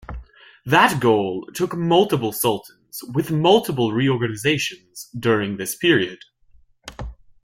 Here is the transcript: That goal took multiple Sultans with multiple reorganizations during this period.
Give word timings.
That 0.65 0.99
goal 0.99 1.45
took 1.53 1.77
multiple 1.77 2.31
Sultans 2.31 3.01
with 3.13 3.29
multiple 3.29 3.93
reorganizations 3.93 5.11
during 5.15 5.57
this 5.57 5.75
period. 5.75 6.17